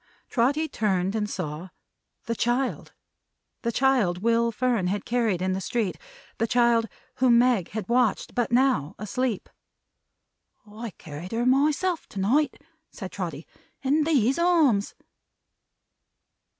[0.31, 1.69] Trotty turned, and saw
[2.25, 2.91] the child!
[3.61, 5.99] The child Will Fern had carried in the street;
[6.39, 9.47] the child whom Meg had watched, but now, asleep!
[10.65, 12.59] "I carried her myself, to night,"
[12.89, 13.45] said Trotty.
[13.83, 14.95] "In these arms!"